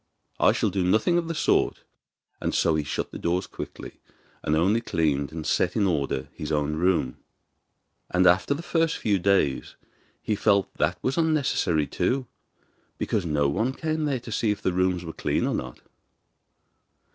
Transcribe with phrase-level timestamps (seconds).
[0.39, 1.83] I shall do nothing of the sort.'
[2.41, 3.99] And so he shut the doors quickly,
[4.41, 7.17] and only cleaned and set in order his own room.
[8.09, 9.75] And after the first few days
[10.23, 12.25] he felt that that was unnecessary too,
[12.97, 15.81] because no one came there to see if the rooms where clean or not.